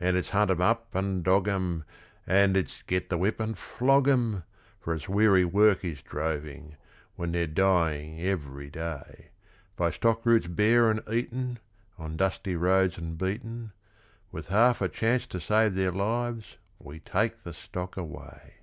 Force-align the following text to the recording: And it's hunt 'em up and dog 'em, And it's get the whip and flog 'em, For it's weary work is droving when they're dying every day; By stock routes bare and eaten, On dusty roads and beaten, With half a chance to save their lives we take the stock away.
And 0.00 0.16
it's 0.16 0.30
hunt 0.30 0.50
'em 0.50 0.60
up 0.60 0.96
and 0.96 1.22
dog 1.22 1.46
'em, 1.46 1.84
And 2.26 2.56
it's 2.56 2.82
get 2.82 3.08
the 3.08 3.16
whip 3.16 3.38
and 3.38 3.56
flog 3.56 4.08
'em, 4.08 4.42
For 4.80 4.96
it's 4.96 5.08
weary 5.08 5.44
work 5.44 5.84
is 5.84 6.02
droving 6.02 6.74
when 7.14 7.30
they're 7.30 7.46
dying 7.46 8.20
every 8.20 8.68
day; 8.68 9.28
By 9.76 9.92
stock 9.92 10.26
routes 10.26 10.48
bare 10.48 10.90
and 10.90 11.08
eaten, 11.08 11.60
On 11.98 12.16
dusty 12.16 12.56
roads 12.56 12.98
and 12.98 13.16
beaten, 13.16 13.70
With 14.32 14.48
half 14.48 14.80
a 14.80 14.88
chance 14.88 15.28
to 15.28 15.40
save 15.40 15.76
their 15.76 15.92
lives 15.92 16.56
we 16.80 16.98
take 16.98 17.44
the 17.44 17.54
stock 17.54 17.96
away. 17.96 18.54